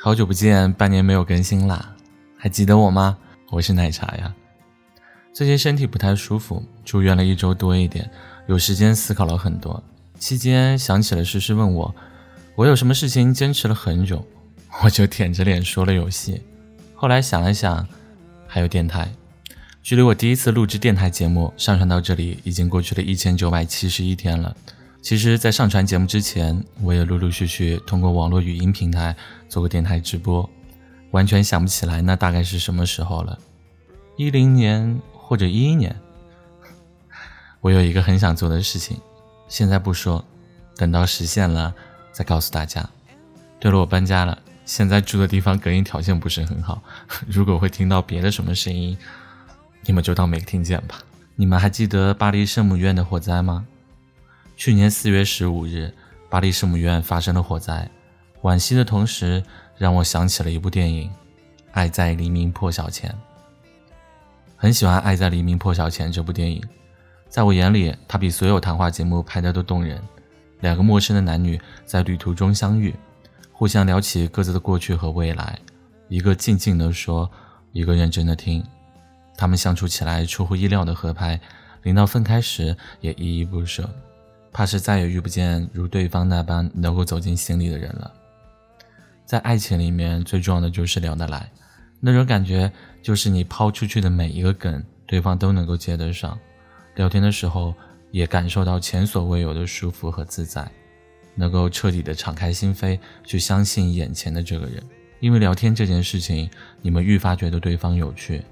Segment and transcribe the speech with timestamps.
[0.00, 1.92] 好久不见，半年没有更新啦，
[2.36, 3.18] 还记得我吗？
[3.50, 4.32] 我是奶茶呀。
[5.34, 8.08] 最近身体不太舒服，住院了一周多一点，
[8.46, 9.82] 有时间思考了很多。
[10.16, 11.92] 期间想起了诗诗问我，
[12.54, 14.24] 我有什么事情坚持了很久，
[14.84, 16.42] 我就舔着脸说了游戏。
[16.94, 17.84] 后来想了想，
[18.46, 19.10] 还有电台。
[19.82, 24.56] 距离我第一次录制电台节目上传到这里，已经过去了一千九百七十一天了。
[25.00, 29.16] 其实，在上传节目之前，我也陆陆续续通过网络语音平台
[29.48, 30.48] 做过电台直播，
[31.12, 33.38] 完全想不起来那大概是什么时候了，
[34.16, 35.96] 一零年或者一一年。
[37.60, 39.00] 我有一个很想做的事情，
[39.48, 40.22] 现在不说，
[40.76, 41.74] 等到实现了
[42.12, 42.86] 再告诉大家。
[43.58, 46.82] 对了，我搬家了，现在住的地方隔音条件不是很好，
[47.26, 48.98] 如果会听到别的什么声音，
[49.86, 51.00] 你们就当没听见吧。
[51.34, 53.66] 你们还记得巴黎圣母院的火灾吗？
[54.58, 55.94] 去年四月十五日，
[56.28, 57.88] 巴黎圣母院发生了火灾，
[58.42, 59.40] 惋惜的同时，
[59.76, 61.08] 让我想起了一部电影
[61.70, 63.08] 《爱在黎明破晓前》。
[64.56, 66.60] 很喜欢《爱在黎明破晓前》这部电影，
[67.28, 70.02] 在我眼里，它比所有谈话节目拍的都动人。
[70.58, 72.92] 两个陌生的男女在旅途中相遇，
[73.52, 75.56] 互相聊起各自的过去和未来，
[76.08, 77.30] 一个静静的说，
[77.70, 78.64] 一个认真的听。
[79.36, 81.40] 他们相处起来出乎意料的合拍，
[81.84, 83.88] 临到分开时也依依不舍。
[84.58, 88.12] 怕是再也遇不见如对方那般能够走进心里的人了。
[89.24, 91.48] 在爱情里面，最重要的就是聊得来，
[92.00, 92.68] 那种感觉
[93.00, 96.36] 就是你抛出去的每一个梗，对方都能够接得上。
[96.96, 97.72] 聊天的时候
[98.10, 100.68] 也感受到前所未有的舒服和自在，
[101.36, 104.82] 能够彻底的敞开心扉去相信眼前的这个人。
[105.20, 106.50] 因为聊天这件事情，
[106.82, 108.42] 你们愈发觉得对方有趣，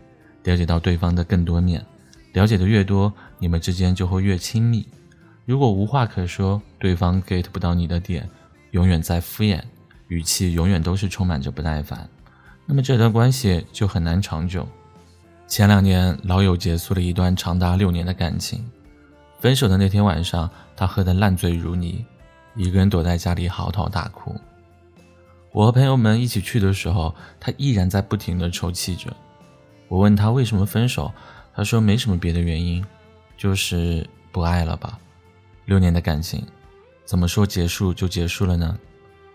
[0.45, 1.85] 了解到对方的更多面，
[2.33, 4.87] 了解的越多，你们之间就会越亲密。
[5.47, 8.29] 如果无话可说，对方 get 不到你的点，
[8.73, 9.63] 永远在敷衍，
[10.09, 12.09] 语气永远都是充满着不耐烦，
[12.67, 14.67] 那么这段关系就很难长久。
[15.47, 18.69] 前两年，老友结束了一段长达六年的感情，
[19.39, 22.05] 分手的那天晚上，他喝得烂醉如泥，
[22.57, 24.35] 一个人躲在家里嚎啕大哭。
[25.53, 29.15] 我和朋友们一起去的时候，他依然在不停地抽泣着。
[29.87, 31.13] 我问他为什么分手，
[31.55, 32.85] 他说没什么别的原因，
[33.37, 34.99] 就是不爱了吧。
[35.67, 36.47] 六年的感情，
[37.05, 38.79] 怎么说结束就结束了呢？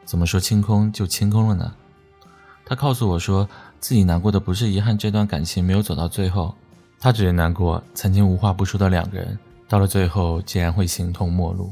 [0.06, 1.74] 怎么说清空就清空了呢？
[2.66, 3.48] 他告诉我说，
[3.80, 6.56] 自己难过的不是遗憾这段感情没有走到最后，
[7.00, 9.38] 他只是难过曾经无话不说的两个人，
[9.68, 11.72] 到了最后竟然会形同陌路。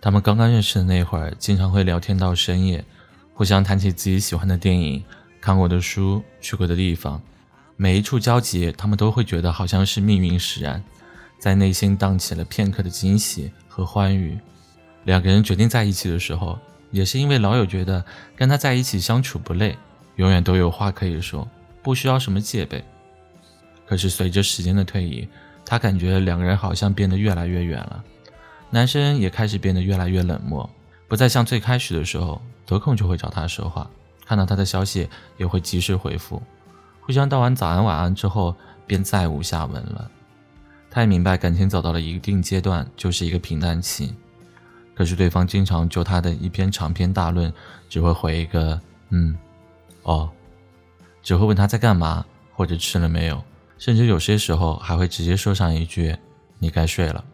[0.00, 2.82] 他们刚刚认识的那会儿，经常会聊天到深夜，
[3.34, 5.04] 互相谈起自己喜欢的电影、
[5.40, 7.20] 看过的书、去过的地方，
[7.76, 10.82] 每一处交集，他们都会觉得好像是命运使然。
[11.38, 14.36] 在内心荡起了片刻的惊喜和欢愉。
[15.04, 16.58] 两个人决定在一起的时候，
[16.90, 19.78] 也是因为老友觉得跟他在一起相处不累，
[20.16, 21.46] 永远都有话可以说，
[21.80, 22.84] 不需要什么戒备。
[23.86, 25.28] 可是随着时间的推移，
[25.64, 28.02] 他感觉两个人好像变得越来越远了。
[28.70, 30.68] 男生也开始变得越来越冷漠，
[31.06, 33.88] 不再像最开始的时候得空就会找他说话，
[34.26, 36.42] 看到他的消息也会及时回复，
[37.00, 38.56] 互相道完早安晚安之后
[38.88, 40.10] 便再无下文了。
[40.90, 44.14] 他也明白，感情走到了一定阶段就是一个平淡期。
[44.94, 47.52] 可是对方经常就他的一篇长篇大论，
[47.88, 49.38] 只会回一个“嗯，
[50.02, 50.28] 哦”，
[51.22, 53.40] 只会问他在干嘛或者吃了没有，
[53.78, 56.16] 甚至有些时候还会直接说上一句
[56.58, 57.24] “你该睡了”。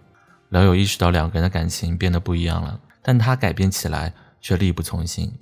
[0.50, 5.32] 老友意识到两个人的感情变得不一样了，但他改变起来却力不从心。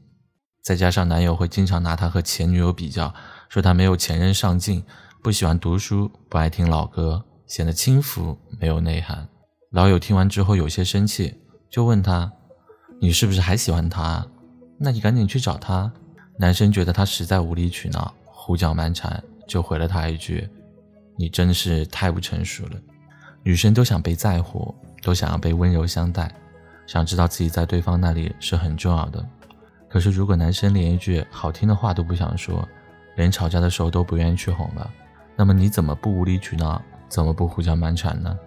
[0.62, 3.12] 再加上男友会经常拿他和前女友比较，
[3.48, 4.84] 说他没有前任上进，
[5.20, 7.24] 不喜欢读书，不爱听老歌。
[7.46, 9.28] 显得轻浮没有内涵。
[9.70, 11.34] 老友听完之后有些生气，
[11.70, 12.30] 就问他
[13.00, 14.26] ：“你是不是还喜欢他？
[14.78, 15.90] 那你赶紧去找他。”
[16.38, 20.48] 男生觉得他实在无理取闹、胡搅蛮缠，就回了他一句
[21.16, 22.80] ：“你真是太不成熟了。”
[23.44, 26.32] 女生都想被在乎，都想要被温柔相待，
[26.86, 29.24] 想知道自己在对方那里是很重要的。
[29.88, 32.66] 可是如果男生连一句好听的话都不想说，
[33.16, 34.90] 连吵架的时候都不愿意去哄了，
[35.36, 36.80] 那么你怎么不无理取闹？
[37.12, 38.38] 怎么不胡搅蛮缠呢？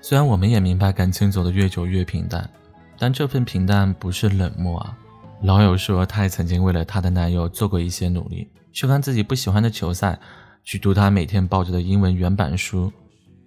[0.00, 2.50] 虽然我们也明白感情走得越久越平淡，
[2.98, 4.98] 但这份平淡不是冷漠啊。
[5.42, 10.18] 老友说，她也曾经为了她的男友做过一些努力，去看自己不喜欢的球赛，
[10.64, 12.92] 去读他每天抱着的英文原版书，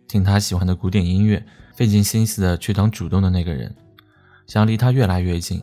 [0.07, 3.75] 听他喜欢的古典音乐，费尽心思的去当主动的那个人，
[4.47, 5.61] 想要离他越来越近。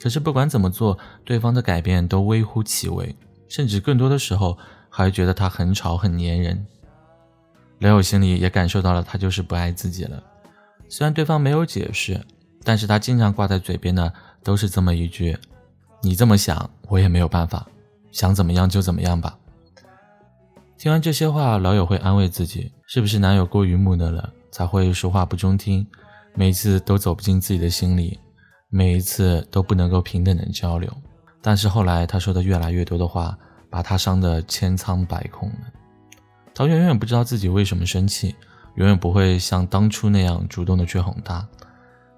[0.00, 3.12] 可是不管怎么做，对方的改变都微乎其微。
[3.50, 4.56] 甚至更多的时候，
[4.88, 6.66] 还觉得他很吵很粘人。
[7.78, 10.22] 刘友心里也感受到了，他就是不爱自己了。
[10.88, 12.24] 虽然对方没有解释，
[12.62, 14.12] 但是他经常挂在嘴边的
[14.42, 15.36] 都是这么一句
[16.02, 17.66] ：“你这么想，我也没有办法，
[18.12, 19.36] 想怎么样就怎么样吧。”
[20.78, 25.86] 听完这些话，老友会安慰自己：是不是男友过于木讷了，才会说话不中听，
[26.34, 28.18] 每次都走不进自己的心里，
[28.68, 30.90] 每一次都不能够平等的交流。
[31.42, 33.38] 但是后来他说的越来越多的话，
[33.68, 35.58] 把他伤得千疮百孔了。
[36.54, 38.34] 陶远远不知道自己为什么生气，
[38.74, 41.48] 永远不会像当初那样主动的去哄他。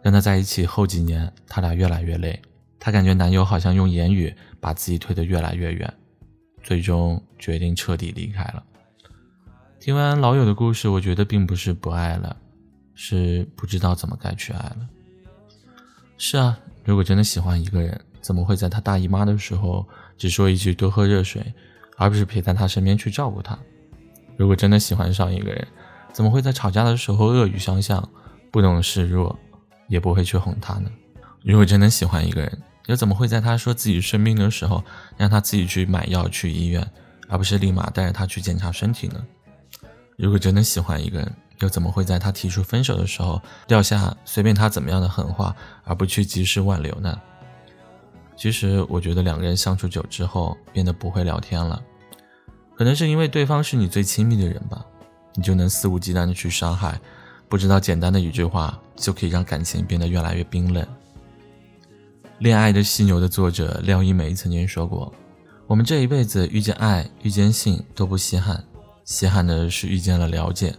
[0.02, 2.42] 跟他在一起后几年，他俩越来越累，
[2.80, 5.94] 她感觉男友好像用言语把自己推得越来越远，
[6.60, 8.64] 最终决定彻底离开了。
[9.78, 12.36] 听完老友的故事，我觉得并不是不爱了，
[12.94, 14.88] 是不知道怎么该去爱了。
[16.18, 19.86] 是啊，如果真的喜欢一个人，怎么会在他大姨妈的时候
[20.16, 21.52] 只说一句多喝热水，
[21.98, 23.58] 而不是陪在他身边去照顾他？
[24.36, 25.66] 如果真的喜欢上一个人，
[26.12, 28.08] 怎么会在吵架的时候恶语相向，
[28.50, 29.38] 不懂示弱，
[29.88, 30.90] 也不会去哄他呢？
[31.42, 34.82] 如果真的喜欢一个人，又怎么会在他说自己生病的时候，
[35.16, 36.88] 让他自己去买药去医院，
[37.28, 39.24] 而不是立马带着他去检查身体呢？
[40.16, 45.54] 如果真的喜欢一个人，又怎么会在他提出分手的时候，撂下随便他怎么样的狠话，
[45.84, 47.20] 而不去及时挽留呢？
[48.42, 51.80] 其实我觉得两个人相处久之后变得不会聊天了，
[52.74, 54.84] 可能是因为对方是你最亲密的人吧，
[55.36, 57.00] 你就能肆无忌惮的去伤害，
[57.48, 60.82] 不知道简单的一句话就可以让感情变得越来越冰冷。
[62.40, 65.14] 《恋爱的犀牛》的作者廖一梅曾经说过
[65.68, 68.64] ：“我们这一辈子遇见爱、遇见性都不稀罕，
[69.04, 70.74] 稀罕的是遇见了了解。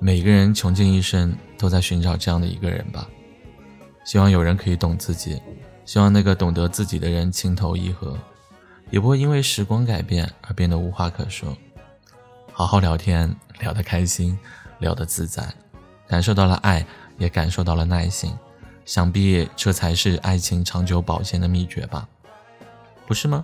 [0.00, 3.08] 每个人穷尽一生都在寻找这样的一个人吧，
[4.04, 5.40] 希望有人可以懂自己。”
[5.88, 8.14] 希望那个懂得自己的人情投意合，
[8.90, 11.56] 也不会因为时光改变而变得无话可说。
[12.52, 14.38] 好好聊天，聊得开心，
[14.80, 15.50] 聊得自在，
[16.06, 16.84] 感受到了爱，
[17.16, 18.30] 也感受到了耐心。
[18.84, 22.06] 想必这才是爱情长久保鲜的秘诀吧？
[23.06, 23.42] 不是吗？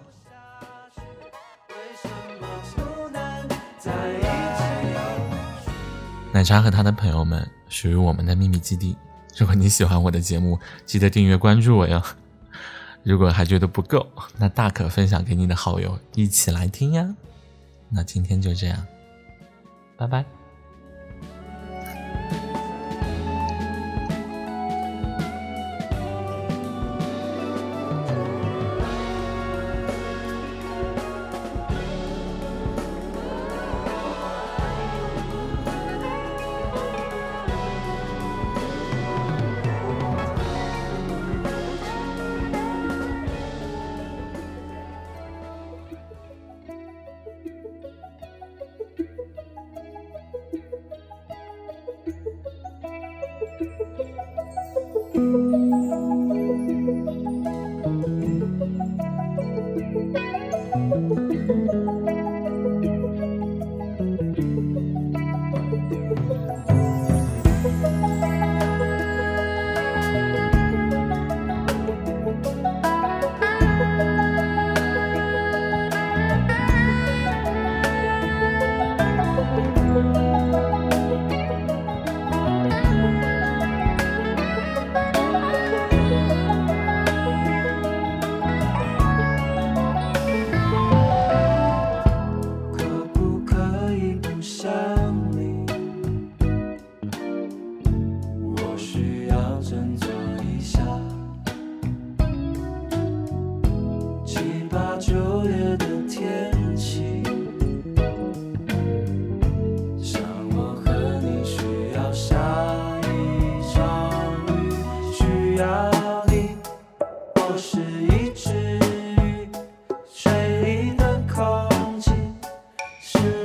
[6.31, 8.95] 奶茶和他的朋友们属于我们的秘密基地。
[9.35, 12.03] 如果你喜欢我的节目，记得订阅关注我哟。
[13.05, 14.07] 如果还觉得不够，
[14.39, 17.15] 那大可分享给你的好友一起来听呀。
[17.91, 18.85] 那今天就这样，
[19.97, 20.25] 拜拜。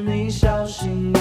[0.02, 1.19] 你小心